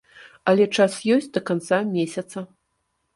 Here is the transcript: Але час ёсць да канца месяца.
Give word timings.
Але 0.51 0.65
час 0.77 0.95
ёсць 1.15 1.29
да 1.35 1.43
канца 1.49 1.79
месяца. 1.97 2.37